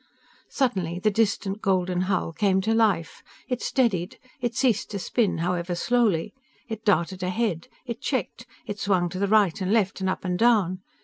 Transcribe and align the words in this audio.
Suddenly, 0.49 0.97
the 0.97 1.11
distant 1.11 1.61
golden 1.61 2.01
hull 2.09 2.33
came 2.33 2.59
to 2.61 2.73
life. 2.73 3.21
It 3.47 3.61
steadied. 3.61 4.17
It 4.39 4.55
ceased 4.55 4.89
to 4.89 4.97
spin, 4.97 5.37
however 5.37 5.75
slowly. 5.75 6.33
It 6.67 6.83
darted 6.83 7.21
ahead. 7.21 7.67
It 7.85 8.01
checked. 8.01 8.47
It 8.65 8.79
swung 8.79 9.09
to 9.09 9.19
the 9.19 9.27
right 9.27 9.61
and 9.61 9.71
left 9.71 10.01
and 10.01 10.09
up 10.09 10.25
and 10.25 10.39
down. 10.39 10.79